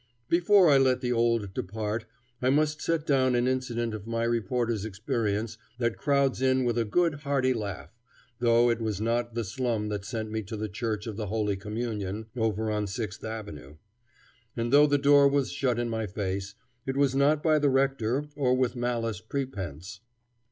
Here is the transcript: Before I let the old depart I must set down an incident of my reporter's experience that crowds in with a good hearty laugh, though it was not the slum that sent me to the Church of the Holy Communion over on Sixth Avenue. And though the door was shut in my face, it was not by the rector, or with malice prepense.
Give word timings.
Before 0.29 0.67
I 0.71 0.79
let 0.79 1.01
the 1.01 1.11
old 1.13 1.53
depart 1.53 2.05
I 2.41 2.49
must 2.49 2.81
set 2.81 3.05
down 3.05 3.35
an 3.35 3.47
incident 3.47 3.93
of 3.93 4.07
my 4.07 4.23
reporter's 4.23 4.83
experience 4.83 5.59
that 5.77 5.95
crowds 5.99 6.41
in 6.41 6.63
with 6.63 6.79
a 6.79 6.85
good 6.85 7.13
hearty 7.19 7.53
laugh, 7.53 7.91
though 8.39 8.71
it 8.71 8.81
was 8.81 8.99
not 8.99 9.35
the 9.35 9.43
slum 9.43 9.89
that 9.89 10.03
sent 10.03 10.31
me 10.31 10.41
to 10.41 10.57
the 10.57 10.67
Church 10.67 11.05
of 11.05 11.17
the 11.17 11.27
Holy 11.27 11.55
Communion 11.55 12.25
over 12.35 12.71
on 12.71 12.87
Sixth 12.87 13.23
Avenue. 13.23 13.75
And 14.57 14.73
though 14.73 14.87
the 14.87 14.97
door 14.97 15.27
was 15.27 15.51
shut 15.51 15.77
in 15.77 15.87
my 15.87 16.07
face, 16.07 16.55
it 16.87 16.97
was 16.97 17.13
not 17.13 17.43
by 17.43 17.59
the 17.59 17.69
rector, 17.69 18.27
or 18.35 18.55
with 18.55 18.75
malice 18.75 19.21
prepense. 19.21 19.99